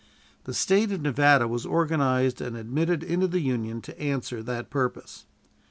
The 0.45 0.53
State 0.55 0.91
of 0.91 1.03
Nevada 1.03 1.47
was 1.47 1.63
organized 1.63 2.41
and 2.41 2.57
admitted 2.57 3.03
into 3.03 3.27
the 3.27 3.39
Union 3.39 3.81
to 3.83 4.01
answer 4.01 4.41
that 4.41 4.71
purpose. 4.71 5.27